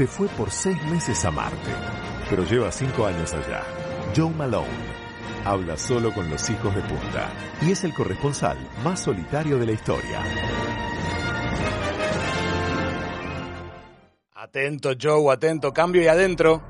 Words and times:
se 0.00 0.06
fue 0.06 0.28
por 0.28 0.50
seis 0.50 0.82
meses 0.84 1.22
a 1.26 1.30
Marte, 1.30 1.72
pero 2.30 2.42
lleva 2.44 2.72
cinco 2.72 3.04
años 3.04 3.34
allá. 3.34 3.62
Joe 4.16 4.30
Malone 4.30 4.66
habla 5.44 5.76
solo 5.76 6.10
con 6.14 6.30
los 6.30 6.48
hijos 6.48 6.74
de 6.74 6.80
punta 6.80 7.28
y 7.60 7.72
es 7.72 7.84
el 7.84 7.92
corresponsal 7.92 8.56
más 8.82 9.00
solitario 9.00 9.58
de 9.58 9.66
la 9.66 9.72
historia. 9.72 10.22
Atento, 14.36 14.92
Joe, 14.98 15.34
atento, 15.34 15.70
cambio 15.74 16.00
y 16.00 16.06
adentro. 16.06 16.62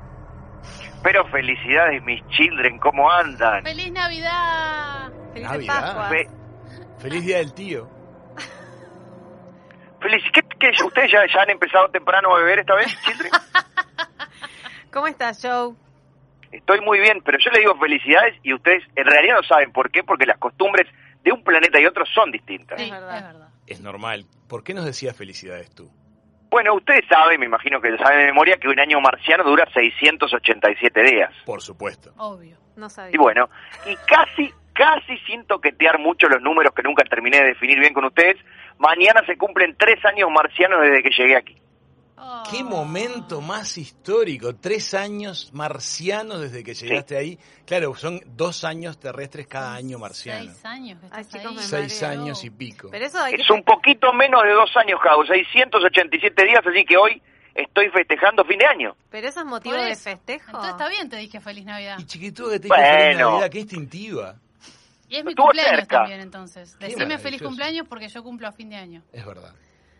Pero 1.01 1.25
felicidades, 1.27 2.03
mis 2.03 2.21
children, 2.27 2.79
¿cómo 2.79 3.09
andan? 3.09 3.63
¡Feliz 3.63 3.93
Navidad! 3.93 5.09
Feliz 5.33 5.47
Navidad. 5.49 6.09
Fe- 6.09 6.29
Feliz 6.97 7.23
día 7.25 7.37
del 7.37 7.53
tío. 7.53 7.89
feliz, 10.01 10.21
¿qué, 10.33 10.41
qué- 10.61 10.83
ustedes 10.83 11.11
ya, 11.11 11.19
ya 11.33 11.41
han 11.41 11.49
empezado 11.49 11.89
temprano 11.89 12.33
a 12.33 12.39
beber 12.39 12.59
esta 12.59 12.75
vez, 12.75 12.87
children? 13.03 13.31
¿Cómo 14.91 15.07
estás, 15.07 15.39
Joe? 15.41 15.73
Estoy 16.51 16.81
muy 16.81 16.99
bien, 16.99 17.21
pero 17.23 17.37
yo 17.39 17.49
les 17.51 17.61
digo 17.61 17.75
felicidades 17.79 18.35
y 18.43 18.53
ustedes 18.53 18.83
en 18.95 19.05
realidad 19.05 19.35
no 19.37 19.43
saben 19.43 19.71
por 19.71 19.89
qué, 19.89 20.03
porque 20.03 20.25
las 20.25 20.37
costumbres 20.37 20.87
de 21.23 21.31
un 21.31 21.43
planeta 21.43 21.79
y 21.79 21.85
otro 21.85 22.05
son 22.05 22.29
distintas. 22.31 22.77
Sí, 22.79 22.85
Es 22.85 22.91
verdad. 22.91 23.17
es 23.17 23.23
verdad. 23.23 23.47
Es 23.67 23.79
normal. 23.81 24.25
¿Por 24.49 24.63
qué 24.63 24.73
nos 24.73 24.85
decías 24.85 25.15
felicidades 25.15 25.73
tú? 25.73 25.89
Bueno, 26.49 26.73
ustedes 26.73 27.05
saben, 27.09 27.39
me 27.39 27.45
imagino 27.45 27.79
que 27.79 27.89
lo 27.91 27.97
saben 27.97 28.19
de 28.19 28.25
memoria, 28.25 28.57
que 28.57 28.67
un 28.67 28.77
año 28.79 28.99
marciano 28.99 29.45
dura 29.45 29.65
687 29.73 31.01
días. 31.03 31.33
Por 31.45 31.61
supuesto. 31.61 32.11
Obvio. 32.17 32.57
No 32.75 32.89
sabía. 32.89 33.15
Y 33.15 33.17
bueno, 33.17 33.49
y 33.85 33.95
casi, 34.05 34.53
casi 34.73 35.17
sin 35.27 35.45
toquetear 35.45 35.99
mucho 35.99 36.27
los 36.27 36.41
números 36.41 36.73
que 36.73 36.83
nunca 36.83 37.03
terminé 37.03 37.37
de 37.37 37.47
definir 37.47 37.79
bien 37.79 37.93
con 37.93 38.05
ustedes, 38.05 38.37
mañana 38.77 39.21
se 39.25 39.37
cumplen 39.37 39.75
tres 39.77 40.03
años 40.05 40.29
marcianos 40.31 40.81
desde 40.81 41.03
que 41.03 41.09
llegué 41.09 41.35
aquí. 41.35 41.61
Oh. 42.23 42.43
Qué 42.51 42.63
momento 42.63 43.41
más 43.41 43.79
histórico. 43.79 44.55
Tres 44.55 44.93
años 44.93 45.49
marcianos 45.53 46.39
desde 46.39 46.63
que 46.63 46.75
llegaste 46.75 47.17
ahí. 47.17 47.39
Claro, 47.65 47.95
son 47.95 48.21
dos 48.27 48.63
años 48.63 48.99
terrestres 48.99 49.47
cada 49.47 49.73
año 49.73 49.97
marciano. 49.97 50.51
Seis 50.51 50.65
años 50.65 50.99
que 50.99 51.07
Ay, 51.11 51.21
estás 51.21 51.41
chicos, 51.41 51.55
me. 51.55 51.61
Seis 51.63 52.01
mareo. 52.03 52.21
años 52.21 52.43
y 52.43 52.51
pico. 52.51 52.89
Pero 52.91 53.05
eso 53.05 53.23
hay 53.23 53.33
que... 53.33 53.41
Es 53.41 53.49
un 53.49 53.63
poquito 53.63 54.13
menos 54.13 54.43
de 54.43 54.51
dos 54.51 54.69
años, 54.77 54.99
Javo, 55.01 55.25
687 55.25 56.45
días, 56.45 56.61
así 56.63 56.85
que 56.85 56.95
hoy 56.95 57.21
estoy 57.55 57.89
festejando 57.89 58.45
fin 58.45 58.59
de 58.59 58.67
año. 58.67 58.95
Pero 59.09 59.27
eso 59.27 59.39
es 59.39 59.45
motivo 59.47 59.75
de 59.75 59.95
festejo. 59.95 60.45
Entonces 60.45 60.71
está 60.71 60.89
bien, 60.89 61.09
te 61.09 61.17
dije 61.17 61.41
feliz 61.41 61.65
Navidad. 61.65 61.97
Y 61.97 62.05
chiquitudo 62.05 62.51
que 62.51 62.59
te 62.59 62.65
dijo 62.65 62.75
feliz. 62.75 63.17
Navidad, 63.17 63.49
qué 63.49 63.59
instintiva. 63.61 64.35
Y 65.11 65.17
es 65.17 65.25
mi 65.25 65.31
Estuvo 65.31 65.47
cumpleaños 65.47 65.79
cerca. 65.81 65.97
también, 65.97 66.21
entonces. 66.21 66.79
Decime 66.79 67.17
feliz 67.17 67.41
cumpleaños 67.41 67.85
porque 67.85 68.07
yo 68.07 68.23
cumplo 68.23 68.47
a 68.47 68.53
fin 68.53 68.69
de 68.69 68.77
año. 68.77 69.03
Es 69.11 69.25
verdad. 69.25 69.53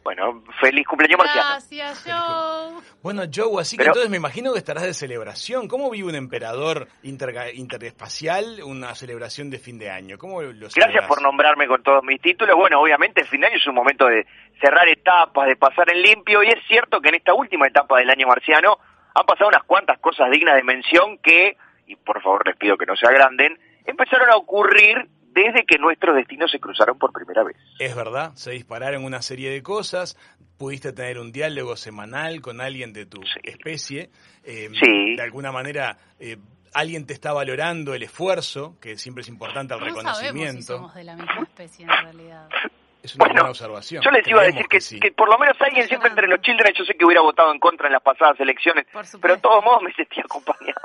Bueno, 0.06 0.42
feliz 0.62 0.88
cumpleaños 0.88 1.18
marciano. 1.18 1.50
Gracias, 1.50 2.06
Joe. 2.06 2.82
Bueno, 3.04 3.24
Joe, 3.32 3.62
así 3.62 3.76
que 3.76 3.84
entonces 3.84 4.10
me 4.10 4.16
imagino 4.16 4.54
que 4.54 4.60
estarás 4.60 4.84
de 4.84 4.94
celebración. 4.94 5.68
¿Cómo 5.68 5.92
vive 5.92 6.08
un 6.08 6.16
emperador 6.16 6.88
interespacial 7.04 8.62
una 8.64 8.96
celebración 8.96 9.50
de 9.50 9.60
fin 9.60 9.78
de 9.78 9.92
año? 9.92 10.18
¿Cómo 10.18 10.42
lo 10.42 10.70
Gracias 10.74 11.06
por 11.06 11.22
nombrarme 11.22 11.68
con 11.68 11.84
todos 11.84 12.06
mis 12.06 12.22
títulos. 12.22 12.56
Bueno, 12.56 12.80
obviamente 12.80 13.20
el 13.20 13.28
fin 13.28 13.42
de 13.42 13.48
año 13.48 13.58
es 13.58 13.68
un 13.68 13.76
momento 13.76 14.08
de 14.08 14.26
cerrar 14.62 14.88
etapas, 14.88 15.46
de 15.46 15.58
pasar 15.58 15.92
en 15.92 16.02
limpio, 16.02 16.42
y 16.42 16.48
es 16.48 16.66
cierto 16.70 17.02
que 17.02 17.10
en 17.10 17.16
esta 17.16 17.34
última 17.34 17.68
etapa 17.68 18.00
del 18.00 18.10
año 18.10 18.28
marciano 18.28 18.80
han 19.14 19.26
pasado 19.26 19.50
unas 19.50 19.64
cuantas 19.66 20.00
cosas 20.00 20.32
dignas 20.32 20.56
de 20.56 20.64
mención 20.64 21.18
que, 21.18 21.58
y 21.86 21.98
por 21.98 22.24
favor 22.24 22.48
les 22.48 22.56
pido 22.56 22.78
que 22.78 22.86
no 22.86 22.96
se 22.96 23.06
agranden, 23.06 23.60
empezaron 23.86 24.30
a 24.30 24.36
ocurrir 24.36 25.08
desde 25.34 25.64
que 25.66 25.78
nuestros 25.78 26.16
destinos 26.16 26.52
se 26.52 26.60
cruzaron 26.60 26.98
por 27.00 27.14
primera 27.14 27.44
vez. 27.44 27.56
Es 27.80 27.96
verdad, 27.96 28.32
se 28.36 28.52
dispararon 28.52 29.04
una 29.06 29.22
serie 29.22 29.50
de 29.50 29.64
cosas, 29.64 30.18
pudiste 30.58 30.92
tener 30.94 31.20
un 31.20 31.32
diálogo 31.32 31.76
semanal 31.78 32.42
con 32.42 32.60
alguien 32.62 32.92
de 32.94 33.06
tu 33.06 33.22
Sí. 33.24 33.40
especie, 33.44 34.10
eh, 34.44 34.70
Sí. 34.80 35.16
de 35.16 35.22
alguna 35.22 35.52
manera 35.52 35.98
eh, 36.20 36.38
alguien 36.74 37.06
te 37.08 37.14
está 37.14 37.34
valorando 37.34 37.94
el 37.94 38.04
esfuerzo, 38.04 38.78
que 38.82 38.98
siempre 38.98 39.22
es 39.22 39.28
importante 39.30 39.74
el 39.74 39.80
No 39.80 39.86
sabemos 39.86 40.02
si 40.18 40.26
reconocimiento. 40.26 40.76
somos 40.78 40.94
de 40.96 41.04
la 41.04 41.16
misma 41.16 41.42
especie 41.44 41.84
en 41.86 41.90
realidad. 41.90 42.48
Es 43.04 43.16
una 43.16 43.24
Bueno, 43.26 43.34
buena 43.42 43.50
observación. 43.50 44.04
Yo 44.04 44.12
les 44.12 44.28
iba 44.28 44.42
a 44.42 44.46
decir 44.46 44.68
que, 44.68 44.80
sí. 44.80 45.00
que 45.00 45.12
por 45.12 45.28
lo 45.28 45.40
menos 45.40 45.58
alguien 45.60 45.88
siempre 45.88 46.10
entre 46.10 46.28
los 46.28 46.40
children, 46.42 46.72
yo 46.78 46.86
sé 46.86 46.94
que 46.94 47.04
hubiera 47.04 47.22
votado 47.22 47.52
en 47.52 47.60
contra 47.60 47.88
en 47.88 47.94
las 47.94 48.04
pasadas 48.04 48.40
elecciones, 48.40 48.86
pero 49.20 49.36
de 49.36 49.42
todos 49.42 49.64
modos 49.64 49.82
me 49.82 49.92
sentí 49.94 50.20
acompañado. 50.20 50.80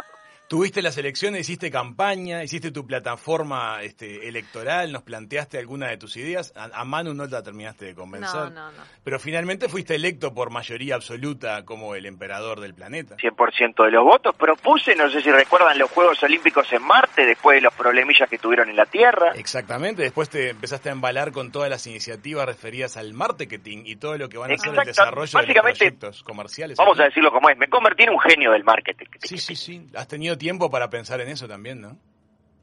Tuviste 0.49 0.81
las 0.81 0.97
elecciones, 0.97 1.41
hiciste 1.41 1.73
campaña, 1.73 2.45
hiciste 2.45 2.71
tu 2.71 2.87
plataforma 2.87 3.83
este, 3.83 4.29
electoral, 4.29 4.93
nos 4.93 5.03
planteaste 5.03 5.59
alguna 5.59 5.89
de 5.89 5.97
tus 5.97 6.17
ideas. 6.17 6.53
A, 6.55 6.71
a 6.73 6.85
Manu 6.85 7.15
no 7.15 7.27
la 7.27 7.43
terminaste 7.43 7.87
de 7.87 7.95
convencer. 7.97 8.33
No, 8.33 8.51
no, 8.51 8.71
no. 8.71 8.83
Pero 9.03 9.19
finalmente 9.19 9.69
fuiste 9.69 9.97
electo 9.97 10.33
por 10.33 10.51
mayoría 10.51 10.95
absoluta 10.95 11.65
como 11.65 11.97
el 11.97 12.07
emperador 12.07 12.61
del 12.61 12.75
planeta. 12.75 13.17
100% 13.17 13.85
de 13.87 13.91
los 13.91 14.05
votos. 14.05 14.37
Propuse, 14.37 14.95
no 14.95 15.11
sé 15.11 15.21
si 15.21 15.33
recuerdan, 15.33 15.77
los 15.81 15.91
Juegos 15.91 16.23
Olímpicos 16.23 16.73
en 16.73 16.83
Marte, 16.83 17.27
después 17.27 17.57
de 17.57 17.63
los 17.63 17.75
problemillas 17.75 18.31
que 18.31 18.39
tuvieron 18.39 18.71
en 18.71 18.77
la 18.77 18.87
Tierra. 18.87 19.33
Exactamente, 19.35 20.03
después 20.03 20.31
te 20.31 20.51
empezaste 20.51 20.91
a 20.91 20.93
embalar 20.93 21.33
con 21.33 21.51
todas 21.51 21.69
las 21.69 21.85
iniciativas 21.89 22.47
referidas 22.47 22.97
al 22.97 23.15
marketing 23.15 23.83
y 23.85 23.97
todo 23.97 24.17
lo 24.17 24.29
que 24.29 24.39
van 24.39 24.53
a 24.53 24.59
ser 24.59 24.79
el 24.79 24.85
desarrollo 24.87 25.41
de 25.41 25.47
los 25.47 25.57
proyectos 25.57 26.23
comerciales. 26.23 26.79
Vamos 26.79 27.01
a 27.01 27.05
decirlo 27.05 27.33
como 27.33 27.51
es, 27.51 27.59
me 27.59 27.69
convertí 27.69 28.05
en 28.05 28.11
un 28.11 28.21
genio 28.21 28.53
del 28.53 28.63
marketing. 28.63 29.07
Sí, 29.21 29.39
sí, 29.39 29.57
sí. 29.57 29.87
Has 29.95 30.07
tenido 30.07 30.36
tiempo 30.39 30.71
para 30.71 30.89
pensar 30.91 31.21
en 31.21 31.29
eso 31.29 31.47
también, 31.49 31.81
¿no? 31.81 31.97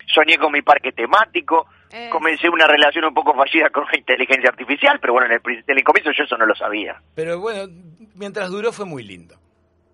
Soñé 0.07 0.37
con 0.37 0.51
mi 0.51 0.61
parque 0.61 0.91
temático, 0.91 1.67
Eh, 1.95 2.09
comencé 2.11 2.49
una 2.49 2.65
relación 2.65 3.05
un 3.05 3.13
poco 3.13 3.35
fallida 3.35 3.69
con 3.69 3.85
la 3.85 3.95
inteligencia 3.97 4.49
artificial, 4.49 4.97
pero 4.99 5.13
bueno, 5.13 5.27
en 5.27 5.33
el, 5.33 5.63
en 5.67 5.77
el 5.77 5.83
comienzo 5.83 6.11
yo 6.11 6.23
eso 6.23 6.35
no 6.37 6.45
lo 6.47 6.55
sabía. 6.55 6.99
Pero 7.13 7.39
bueno, 7.39 7.71
mientras 8.15 8.49
duró 8.49 8.71
fue 8.71 8.85
muy 8.85 9.03
lindo. 9.03 9.35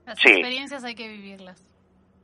Las 0.06 0.18
Sí. 0.18 0.30
experiencias 0.30 0.82
hay 0.86 0.96
que 0.96 1.10
vivirlas. 1.10 1.62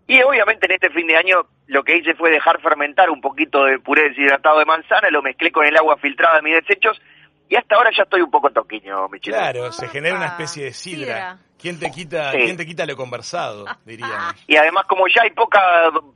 Y 0.08 0.22
obviamente 0.22 0.66
en 0.68 0.72
este 0.74 0.90
fin 0.92 1.08
de 1.08 1.18
año 1.18 1.46
lo 1.68 1.84
que 1.84 1.98
hice 1.98 2.14
fue 2.16 2.32
dejar 2.32 2.62
fermentar 2.62 3.10
un 3.10 3.20
poquito 3.20 3.66
de 3.66 3.78
puré 3.80 4.10
deshidratado 4.10 4.60
de 4.60 4.66
manzana, 4.66 5.10
lo 5.10 5.22
mezclé 5.22 5.52
con 5.52 5.66
el 5.66 5.76
agua 5.76 5.98
filtrada 5.98 6.38
de 6.38 6.42
mis 6.44 6.54
desechos 6.56 7.02
y 7.50 7.56
hasta 7.56 7.76
ahora 7.76 7.90
ya 7.96 8.04
estoy 8.04 8.22
un 8.22 8.32
poco 8.32 8.50
toquiño, 8.52 9.08
mi 9.10 9.20
chico. 9.20 9.36
Claro, 9.38 9.72
se 9.72 9.88
genera 9.90 10.16
una 10.16 10.26
Ah, 10.26 10.30
especie 10.30 10.66
de 10.66 10.74
sidra. 10.74 11.38
¿Quién 11.58 11.80
te 11.80 11.90
quita, 11.90 12.32
Sí. 12.32 12.38
quién 12.40 12.58
te 12.58 12.66
quita 12.66 12.86
lo 12.86 12.96
conversado, 12.96 13.66
diríamos? 13.86 14.36
Y 14.46 14.56
además 14.56 14.86
como 14.88 15.08
ya 15.08 15.24
hay 15.24 15.32
poca 15.32 15.60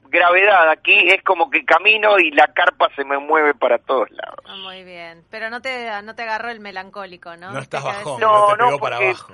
gravedad 0.09 0.69
aquí, 0.69 0.93
es 1.09 1.23
como 1.23 1.49
que 1.49 1.63
camino 1.65 2.19
y 2.19 2.29
la 2.31 2.47
carpa 2.53 2.89
se 2.95 3.03
me 3.03 3.17
mueve 3.17 3.53
para 3.55 3.77
todos 3.79 4.09
lados. 4.11 4.39
ah, 4.45 4.55
muy 4.57 4.83
bien. 4.83 5.23
Pero 5.31 5.49
no 5.49 5.61
te, 5.61 5.89
no 6.03 6.13
te 6.13 6.23
agarró 6.23 6.49
el 6.49 6.59
melancólico, 6.59 7.35
¿no? 7.37 7.51
No 7.51 7.59
estás 7.59 7.83
bajón, 7.83 8.19
No, 8.19 8.49
no, 8.49 8.53
te 8.55 8.57
no, 8.61 8.65
pegó 8.67 8.79
para 8.79 8.97
porque- 8.97 9.09
abajo. 9.11 9.33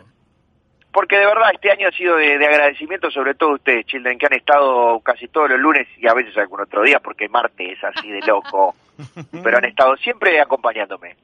Porque 0.96 1.18
de 1.18 1.26
verdad 1.26 1.50
este 1.54 1.70
año 1.70 1.90
ha 1.90 1.92
sido 1.92 2.16
de, 2.16 2.38
de 2.38 2.46
agradecimiento 2.46 3.12
sobre 3.12 3.36
todo 3.36 3.56
ustedes, 3.56 3.86
Children, 3.86 4.18
que 4.18 4.28
han 4.28 4.34
estado 4.34 4.98
casi 5.02 5.28
todos 5.28 5.50
los 5.50 5.60
lunes 5.60 5.86
y 5.98 6.08
a 6.08 6.14
veces 6.14 6.38
algún 6.38 6.62
otro 6.62 6.84
día, 6.84 7.02
porque 7.02 7.28
Marte 7.28 7.74
es 7.74 7.84
así 7.84 8.10
de 8.10 8.22
loco, 8.26 8.74
pero 9.44 9.58
han 9.58 9.66
estado 9.66 9.98
siempre 9.98 10.40
acompañándome. 10.40 11.18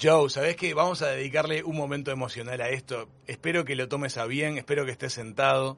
Joe, 0.00 0.30
¿sabés 0.30 0.56
qué? 0.56 0.72
Vamos 0.72 1.02
a 1.02 1.08
dedicarle 1.08 1.62
un 1.62 1.76
momento 1.76 2.10
emocional 2.10 2.62
a 2.62 2.70
esto. 2.70 3.10
Espero 3.26 3.66
que 3.66 3.76
lo 3.76 3.88
tomes 3.88 4.16
a 4.16 4.24
bien, 4.24 4.56
espero 4.56 4.86
que 4.86 4.92
estés 4.92 5.12
sentado, 5.12 5.76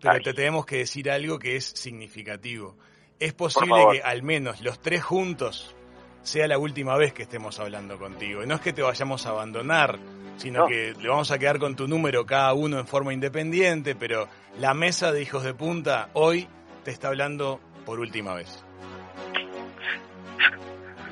pero 0.00 0.14
Ay. 0.14 0.22
te 0.22 0.32
tenemos 0.32 0.64
que 0.64 0.76
decir 0.76 1.10
algo 1.10 1.40
que 1.40 1.56
es 1.56 1.64
significativo. 1.64 2.76
Es 3.18 3.32
posible 3.32 3.82
que 3.90 4.02
al 4.02 4.22
menos 4.22 4.60
los 4.60 4.80
tres 4.80 5.02
juntos 5.02 5.74
sea 6.26 6.48
la 6.48 6.58
última 6.58 6.96
vez 6.96 7.12
que 7.12 7.22
estemos 7.22 7.58
hablando 7.60 7.98
contigo. 7.98 8.42
Y 8.42 8.46
no 8.46 8.56
es 8.56 8.60
que 8.60 8.72
te 8.72 8.82
vayamos 8.82 9.26
a 9.26 9.30
abandonar, 9.30 9.98
sino 10.38 10.60
No. 10.60 10.66
que 10.66 10.92
le 11.00 11.08
vamos 11.08 11.30
a 11.30 11.38
quedar 11.38 11.58
con 11.58 11.76
tu 11.76 11.86
número 11.86 12.26
cada 12.26 12.52
uno 12.52 12.78
en 12.80 12.86
forma 12.86 13.12
independiente, 13.12 13.94
pero 13.94 14.28
la 14.58 14.74
mesa 14.74 15.12
de 15.12 15.22
hijos 15.22 15.44
de 15.44 15.54
punta 15.54 16.08
hoy 16.14 16.48
te 16.84 16.90
está 16.90 17.08
hablando 17.08 17.60
por 17.84 18.00
última 18.00 18.34
vez. 18.34 18.64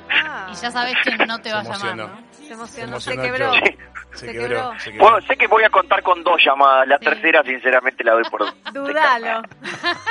Ah, 0.09 0.47
Y 0.51 0.55
ya 0.55 0.71
sabes 0.71 0.95
quién 1.03 1.17
no 1.27 1.39
te 1.39 1.51
va 1.51 1.59
a 1.59 1.63
llamar, 1.63 1.79
se 1.79 1.87
emocionó, 1.87 2.19
Se 2.31 2.43
se, 2.75 2.81
emocionó 2.83 3.21
quebró. 3.23 3.53
Se, 3.53 3.59
Se 4.27 4.31
quebró, 4.31 4.47
quebró. 4.47 4.79
se 4.79 4.91
quebró. 4.91 5.03
Bueno, 5.09 5.27
sé 5.27 5.35
que 5.37 5.47
voy 5.47 5.63
a 5.63 5.69
contar 5.69 6.01
con 6.03 6.23
dos 6.23 6.37
llamadas, 6.45 6.87
la 6.87 6.97
Sí. 6.99 7.05
tercera 7.05 7.43
sinceramente 7.43 8.03
la 8.03 8.13
doy 8.13 8.23
por... 8.29 8.41
Dudalo. 8.73 9.41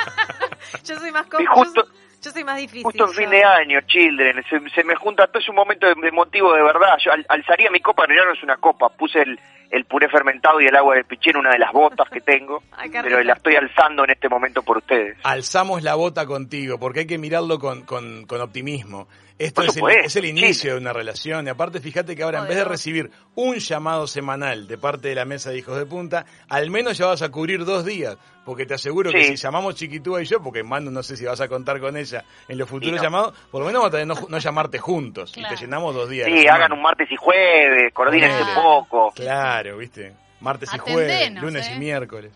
yo 0.83 0.95
soy 0.99 1.11
más 1.11 1.25
justo- 1.53 1.87
yo, 2.25 2.31
soy 2.31 2.43
más 2.43 2.57
difícil. 2.57 2.83
Justo 2.83 3.05
en 3.05 3.13
fin 3.13 3.29
de 3.29 3.43
año, 3.43 3.79
Children, 3.87 4.43
se, 4.49 4.69
se 4.69 4.83
me 4.83 4.95
junta, 4.95 5.27
todo 5.27 5.39
es 5.39 5.49
un 5.49 5.55
momento 5.55 5.87
de, 5.87 5.95
de 6.01 6.11
motivo 6.11 6.53
de 6.53 6.63
verdad. 6.63 6.97
Yo 7.03 7.11
al- 7.11 7.25
alzaría 7.29 7.71
mi 7.71 7.79
copa, 7.79 8.03
en 8.03 8.09
realidad 8.09 8.27
no 8.27 8.33
es 8.33 8.43
una 8.43 8.57
copa, 8.57 8.89
puse 8.89 9.21
el, 9.21 9.39
el 9.71 9.85
puré 9.85 10.09
fermentado 10.09 10.61
y 10.61 10.65
el 10.67 10.75
agua 10.75 10.95
de 10.95 11.03
piché 11.03 11.31
en 11.31 11.37
una 11.37 11.51
de 11.51 11.59
las 11.59 11.71
botas 11.71 12.09
que 12.09 12.21
tengo, 12.21 12.61
Ay, 12.77 12.89
pero 12.91 13.21
la 13.23 13.33
estoy 13.33 13.55
alzando 13.55 14.03
en 14.03 14.11
este 14.11 14.29
momento 14.29 14.61
por 14.63 14.77
ustedes. 14.77 15.17
alzamos 15.23 15.83
la 15.83 15.95
bota 15.95 16.25
contigo, 16.25 16.77
porque 16.79 17.01
hay 17.01 17.07
que 17.07 17.17
mirarlo 17.17 17.59
con, 17.59 17.83
con, 17.85 18.25
con 18.25 18.41
optimismo. 18.41 19.07
Esto 19.37 19.63
es 19.63 19.75
el, 19.75 19.89
es 19.89 20.15
el 20.15 20.25
inicio 20.25 20.53
sí. 20.53 20.67
de 20.69 20.77
una 20.77 20.93
relación. 20.93 21.45
Y 21.45 21.49
aparte, 21.49 21.81
fíjate 21.81 22.15
que 22.15 22.23
ahora, 22.23 22.39
en 22.39 22.47
vez 22.47 22.55
de 22.55 22.63
recibir 22.63 23.11
un 23.35 23.55
llamado 23.55 24.07
semanal 24.07 24.67
de 24.67 24.77
parte 24.77 25.09
de 25.09 25.15
la 25.15 25.25
mesa 25.25 25.49
de 25.49 25.57
hijos 25.57 25.77
de 25.77 25.85
punta, 25.85 26.25
al 26.47 26.69
menos 26.69 26.97
ya 26.97 27.07
vas 27.07 27.21
a 27.21 27.29
cubrir 27.29 27.65
dos 27.65 27.83
días. 27.83 28.17
Porque 28.45 28.65
te 28.65 28.75
aseguro 28.75 29.11
que 29.11 29.23
si 29.23 29.35
llamamos 29.35 29.75
Chiquitúa 29.75 30.21
y 30.21 30.25
yo, 30.25 30.41
porque 30.41 30.63
Manu 30.63 30.91
no 30.91 31.01
sé 31.01 31.17
si 31.17 31.25
vas 31.25 31.41
a 31.41 31.47
contar 31.47 31.79
con 31.79 31.97
ella 31.97 32.23
en 32.47 32.57
los 32.57 32.69
futuros 32.69 32.97
no. 32.97 33.03
llamados, 33.03 33.33
por 33.51 33.61
lo 33.61 33.65
menos 33.65 33.81
vamos 33.81 33.93
a 33.93 33.97
tener 33.97 34.07
no, 34.07 34.27
no 34.29 34.37
llamarte 34.37 34.77
juntos. 34.77 35.33
Y 35.35 35.43
te 35.43 35.55
llenamos 35.55 35.95
dos 35.95 36.09
días. 36.09 36.27
Sí, 36.27 36.47
hagan 36.47 36.71
un 36.71 36.81
martes 36.81 37.11
y 37.11 37.15
jueves, 37.15 37.91
coordínense 37.93 38.41
un 38.43 38.53
poco. 38.53 39.11
Claro, 39.15 39.77
viste. 39.77 40.13
Martes 40.39 40.69
y 40.73 40.77
jueves, 40.77 41.33
lunes 41.33 41.67
¿eh? 41.67 41.73
y 41.75 41.79
miércoles. 41.79 42.31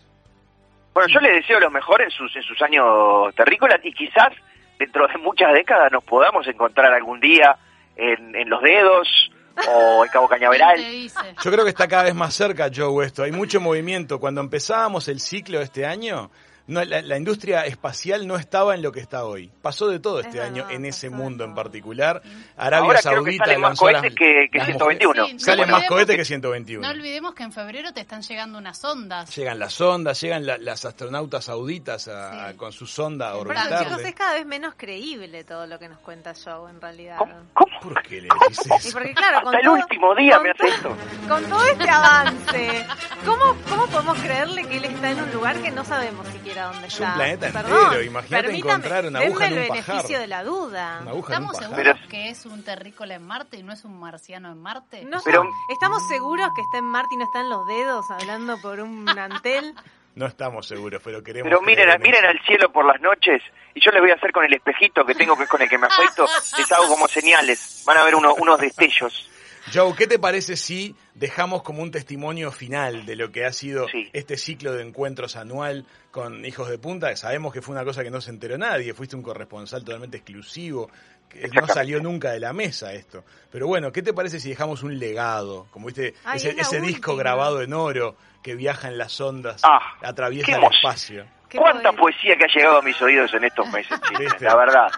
Bueno, 0.92 1.08
yo 1.14 1.20
le 1.20 1.32
deseo 1.32 1.60
lo 1.60 1.70
mejor 1.70 2.02
en 2.02 2.10
sus, 2.10 2.34
en 2.34 2.42
sus 2.42 2.60
años 2.60 3.32
terrícolas 3.36 3.78
y 3.84 3.92
quizás 3.92 4.32
dentro 4.80 5.06
de 5.06 5.18
muchas 5.18 5.52
décadas 5.52 5.92
nos 5.92 6.02
podamos 6.02 6.46
encontrar 6.48 6.92
algún 6.92 7.20
día 7.20 7.56
en, 7.96 8.34
en 8.34 8.48
Los 8.48 8.62
Dedos 8.62 9.30
o 9.68 10.04
en 10.04 10.10
Cabo 10.10 10.26
¿Quién 10.26 10.40
Cañaveral. 10.40 10.80
Yo 11.44 11.50
creo 11.52 11.64
que 11.64 11.70
está 11.70 11.86
cada 11.86 12.04
vez 12.04 12.14
más 12.14 12.34
cerca, 12.34 12.70
Joe, 12.74 13.04
esto. 13.04 13.22
Hay 13.22 13.32
mucho 13.32 13.60
movimiento. 13.60 14.18
Cuando 14.18 14.40
empezábamos 14.40 15.06
el 15.08 15.20
ciclo 15.20 15.58
de 15.58 15.64
este 15.64 15.84
año, 15.84 16.30
no, 16.66 16.84
la, 16.84 17.02
la 17.02 17.16
industria 17.16 17.66
espacial 17.66 18.26
no 18.26 18.36
estaba 18.36 18.74
en 18.74 18.82
lo 18.82 18.92
que 18.92 19.00
está 19.00 19.24
hoy. 19.24 19.50
Pasó 19.62 19.88
de 19.88 19.98
todo 19.98 20.20
Es 20.20 20.26
este 20.26 20.38
verdad, 20.38 20.52
año 20.54 20.70
en 20.70 20.84
ese 20.84 21.10
mundo 21.10 21.44
en 21.44 21.54
particular. 21.54 22.22
Arabia 22.56 22.86
Ahora 22.86 23.00
creo 23.00 23.24
que 23.24 23.36
Saudita 23.36 23.44
más 23.58 23.58
lanzó 23.70 23.90
las- 23.90 24.00
cohetes 24.02 24.18
que, 24.18 24.48
que 24.52 24.58
las 24.58 24.66
121. 24.68 25.26
Sí, 25.26 25.32
no 25.34 25.38
Salen 25.40 25.70
más 25.70 25.86
cohetes 25.86 26.14
que- 26.14 26.20
que 26.20 26.24
121. 26.24 26.86
No 26.86 26.92
olvidemos 26.94 27.34
que 27.34 27.42
en 27.42 27.52
febrero 27.52 27.92
te 27.92 28.00
están 28.00 28.22
llegando 28.22 28.58
unas 28.58 28.84
ondas. 28.84 29.34
Llegan 29.36 29.58
las 29.58 29.72
sondas, 29.72 30.20
llegan 30.20 30.46
la- 30.46 30.58
las 30.58 30.84
astronautas 30.84 31.44
sauditas 31.46 32.06
a- 32.08 32.50
Sí. 32.50 32.56
con 32.56 32.72
su 32.72 32.86
sonda 32.86 33.30
a 33.30 33.32
Pero, 33.32 33.44
Pero 33.48 33.82
chicos, 33.84 34.00
es 34.02 34.14
cada 34.14 34.34
vez 34.34 34.46
menos 34.46 34.74
creíble 34.76 35.44
todo 35.44 35.66
lo 35.66 35.78
que 35.78 35.88
nos 35.88 35.98
cuenta 36.00 36.32
Joe, 36.34 36.70
en 36.70 36.80
realidad. 36.80 37.16
¿Cómo? 37.18 37.34
¿Cómo? 37.54 37.80
¿Por 37.80 38.02
qué 38.02 38.20
le 38.20 38.28
decís 38.28 38.60
Y 38.66 38.74
eso? 38.74 38.92
porque 38.92 39.14
claro, 39.14 39.40
con 39.42 39.54
Hasta 39.54 39.58
el 39.58 39.64
todo- 39.64 39.74
último 39.82 40.14
día 40.14 40.34
con 40.34 40.42
me 40.44 40.50
hace 40.50 40.68
esto. 40.68 40.96
Con 41.28 41.44
todo 41.48 41.64
este 41.64 41.88
avance, 41.90 42.86
¿cómo, 43.24 43.56
¿cómo 43.68 43.86
podemos 43.88 44.18
creerle 44.20 44.66
que 44.66 44.76
él 44.78 44.84
está 44.84 45.10
en 45.10 45.20
un 45.22 45.32
lugar 45.32 45.56
que 45.60 45.70
no 45.70 45.84
sabemos 45.84 46.26
siquiera 46.28 46.66
dónde 46.66 46.86
Es 46.88 46.94
está? 46.94 47.08
un 47.08 47.14
planeta 47.14 47.50
Perdón, 47.52 47.84
entero, 47.84 48.02
imagínate 48.02 48.56
encontrar 48.56 49.06
una 49.06 49.18
aguja 49.20 49.46
en 49.46 49.52
el 49.52 49.58
un 49.62 49.68
pajar. 49.68 49.86
beneficio 49.86 50.18
de 50.20 50.26
la 50.26 50.44
duda. 50.44 50.98
Una 51.02 51.10
aguja 51.10 51.36
en 51.36 51.42
un 51.44 51.50
¿Estamos 51.50 51.56
seguros 51.56 51.96
Pero- 51.98 52.08
que 52.10 52.28
es 52.30 52.46
un 52.46 52.64
terrícola 52.64 53.14
en 53.14 53.26
Marte 53.26 53.56
y 53.58 53.62
no 53.62 53.72
es 53.72 53.84
un 53.84 53.98
marciano 54.00 54.50
en 54.52 54.60
Marte? 54.62 55.04
No, 55.04 55.18
Pero- 55.24 55.44
¿Estamos 55.70 56.06
seguros 56.08 56.48
que 56.54 56.62
está 56.62 56.78
en 56.78 56.84
Marte 56.84 57.14
y 57.14 57.18
no 57.18 57.24
está 57.24 57.40
en 57.40 57.48
los 57.50 57.66
dedos 57.66 58.06
hablando 58.10 58.58
por 58.60 58.80
un 58.80 59.08
antel? 59.18 59.74
No 60.16 60.26
estamos 60.26 60.66
seguros, 60.66 61.00
pero 61.04 61.22
queremos 61.22 61.48
Pero 61.48 61.62
miren, 61.62 61.88
miren 62.02 62.24
al 62.24 62.38
cielo 62.44 62.72
por 62.72 62.84
las 62.84 63.00
noches 63.00 63.42
y 63.74 63.80
yo 63.80 63.92
les 63.92 64.00
voy 64.02 64.10
a 64.10 64.14
hacer 64.14 64.32
con 64.32 64.44
el 64.44 64.52
espejito 64.52 65.04
que 65.06 65.14
tengo 65.14 65.36
que 65.36 65.44
es 65.44 65.48
con 65.48 65.62
el 65.62 65.68
que 65.68 65.78
me 65.78 65.86
afeito, 65.86 66.26
les 66.58 66.72
hago 66.72 66.88
como 66.88 67.06
señales. 67.06 67.84
Van 67.86 67.96
a 67.96 68.02
ver 68.04 68.16
uno- 68.16 68.34
unos 68.34 68.58
destellos. 68.60 69.28
Joe, 69.72 69.94
¿qué 69.96 70.06
te 70.06 70.18
parece 70.18 70.56
si 70.56 70.94
dejamos 71.14 71.62
como 71.62 71.82
un 71.82 71.90
testimonio 71.90 72.50
final 72.50 73.04
de 73.06 73.16
lo 73.16 73.30
que 73.30 73.44
ha 73.44 73.52
sido 73.52 73.86
Sí. 73.88 74.08
este 74.12 74.36
ciclo 74.36 74.72
de 74.72 74.82
encuentros 74.82 75.36
anual 75.36 75.86
con 76.10 76.44
Hijos 76.44 76.68
de 76.68 76.78
Punta? 76.78 77.14
Sabemos 77.16 77.52
que 77.52 77.62
fue 77.62 77.74
una 77.74 77.84
cosa 77.84 78.02
que 78.02 78.10
no 78.10 78.20
se 78.20 78.30
enteró 78.30 78.56
nadie, 78.58 78.94
fuiste 78.94 79.16
un 79.16 79.22
corresponsal 79.22 79.84
totalmente 79.84 80.16
exclusivo, 80.18 80.90
que 81.28 81.48
no 81.48 81.66
salió 81.68 82.00
nunca 82.00 82.32
de 82.32 82.40
la 82.40 82.52
mesa 82.52 82.92
esto. 82.92 83.24
Pero 83.52 83.66
bueno, 83.68 83.92
¿qué 83.92 84.02
te 84.02 84.12
parece 84.12 84.40
si 84.40 84.48
dejamos 84.48 84.82
un 84.82 84.98
legado? 84.98 85.66
Como 85.70 85.86
viste, 85.86 86.14
Ay, 86.24 86.38
ese, 86.38 86.50
es 86.50 86.56
la 86.56 86.62
ese 86.62 86.80
disco 86.80 87.14
grabado 87.16 87.62
en 87.62 87.72
oro 87.72 88.16
que 88.42 88.54
viaja 88.56 88.88
en 88.88 88.98
las 88.98 89.20
ondas, 89.20 89.60
Ah, 89.64 89.96
atraviesa 90.02 90.56
el 90.56 90.64
espacio. 90.64 91.26
Qué 91.48 91.58
¿Cuánta 91.58 91.92
poesía 91.92 92.36
que 92.36 92.44
ha 92.44 92.48
llegado 92.54 92.78
a 92.78 92.82
mis 92.82 93.00
oídos 93.02 93.34
en 93.34 93.42
estos 93.44 93.68
meses, 93.70 94.00
chicos? 94.08 94.20
¿Viste? 94.20 94.44
La 94.44 94.56
verdad. 94.56 94.88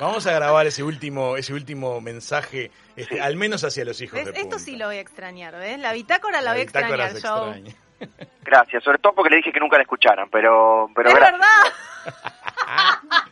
Vamos 0.00 0.26
a 0.26 0.32
grabar 0.32 0.66
ese 0.66 0.82
último, 0.82 1.36
ese 1.36 1.52
último 1.52 2.00
mensaje, 2.00 2.70
este, 2.96 3.16
Sí. 3.16 3.20
al 3.20 3.36
menos 3.36 3.62
hacia 3.64 3.84
los 3.84 4.00
hijos 4.00 4.24
de. 4.24 4.30
Esto 4.40 4.58
sí 4.58 4.76
lo 4.76 4.86
voy 4.86 4.96
a 4.96 5.00
extrañar, 5.00 5.54
¿ves? 5.56 5.78
La 5.78 5.92
bitácora 5.92 6.40
la, 6.40 6.52
voy 6.52 6.62
a 6.62 6.64
bitácora 6.64 7.10
extrañar, 7.10 7.56
extraña. 7.58 7.76
Gracias, 8.42 8.82
sobre 8.82 8.98
todo 8.98 9.12
porque 9.14 9.28
le 9.30 9.36
dije 9.36 9.52
que 9.52 9.60
nunca 9.60 9.76
la 9.76 9.82
escucharan, 9.82 10.28
pero, 10.30 10.88
pero 10.94 11.10
es 11.10 11.14
gracias. 11.14 11.38
verdad. 11.38 11.72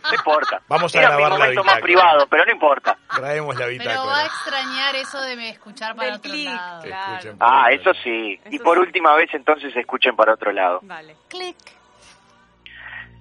No 0.05 0.15
importa. 0.15 0.61
Vamos 0.69 0.95
a 0.95 0.99
Era 0.99 1.09
mi 1.11 1.15
grabar 1.17 1.33
la 1.33 1.39
momento 1.39 1.65
más 1.65 1.77
bitácora. 1.77 1.83
privado, 1.83 2.27
pero 2.29 2.45
no 2.45 2.53
importa. 2.53 2.99
Traemos 3.17 3.57
la 3.59 3.67
Pero 3.67 3.79
va 3.79 3.85
a 3.85 3.95
bitácora. 3.95 4.25
extrañar 4.27 4.95
eso 4.97 5.21
de 5.23 5.37
me 5.37 5.49
escuchar 5.51 5.95
para 5.97 6.09
Del 6.09 6.17
otro 6.19 6.31
clic. 6.31 6.47
lado. 6.51 6.83
Claro. 6.83 7.37
Ah, 7.41 7.69
eso 7.73 7.93
sí. 8.03 8.39
Y 8.51 8.57
Eso 8.57 8.65
por 8.65 8.77
sí. 8.77 8.83
última 8.83 9.15
vez 9.15 9.31
entonces 9.33 9.75
escuchen 9.75 10.15
para 10.17 10.35
otro 10.35 10.53
lado. 10.53 10.81
Vale. 10.83 11.17
Clic. 11.29 11.57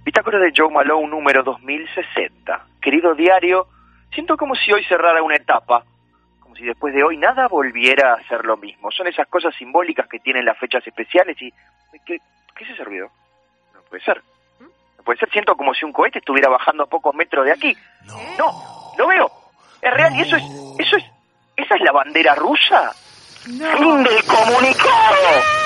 Bitácora 0.07 0.39
de 0.39 0.53
Joe 0.55 0.71
Malone 0.71 1.09
número 1.09 1.43
2060. 1.43 2.65
Querido 2.81 3.13
diario, 3.13 3.67
siento 4.13 4.37
como 4.37 4.55
si 4.55 4.71
hoy 4.71 4.81
cerrara 4.85 5.21
una 5.21 5.35
etapa, 5.35 5.83
como 6.39 6.55
si 6.55 6.63
después 6.63 6.93
de 6.93 7.03
hoy 7.03 7.17
nada 7.17 7.49
volviera 7.49 8.13
a 8.13 8.23
ser 8.29 8.45
lo 8.45 8.55
mismo. 8.55 8.89
Son 8.89 9.05
esas 9.07 9.27
cosas 9.27 9.53
simbólicas 9.55 10.07
que 10.07 10.19
tienen 10.19 10.45
las 10.45 10.57
fechas 10.57 10.87
especiales 10.87 11.35
y... 11.41 11.51
¿Qué, 12.05 12.19
qué 12.55 12.63
es 12.63 12.69
ese 12.69 12.85
ruido? 12.85 13.11
No 13.73 13.81
puede 13.81 14.01
ser. 14.01 14.21
No 14.61 15.03
puede 15.03 15.19
ser, 15.19 15.29
siento 15.29 15.57
como 15.57 15.73
si 15.73 15.83
un 15.83 15.91
cohete 15.91 16.19
estuviera 16.19 16.47
bajando 16.47 16.83
a 16.83 16.87
pocos 16.87 17.13
metros 17.13 17.43
de 17.43 17.51
aquí. 17.51 17.75
No. 18.37 18.93
No, 18.97 19.07
veo. 19.07 19.29
Es 19.81 19.93
real 19.93 20.15
y 20.15 20.21
eso 20.21 20.37
es... 20.37 20.43
Eso 20.87 20.95
es... 20.95 21.03
¿Esa 21.57 21.75
es 21.75 21.81
la 21.81 21.91
bandera 21.91 22.33
rusa? 22.33 22.93
¡Fin 23.43 24.03
del 24.03 24.23
comunicado! 24.23 25.56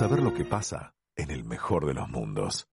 Saber 0.00 0.22
lo 0.22 0.32
que 0.32 0.46
pasa 0.46 0.94
en 1.14 1.30
el 1.30 1.44
mejor 1.44 1.84
de 1.84 1.92
los 1.92 2.08
mundos. 2.08 2.66